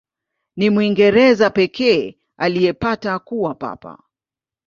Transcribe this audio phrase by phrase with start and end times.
[0.55, 4.03] Ni Mwingereza pekee aliyepata kuwa Papa.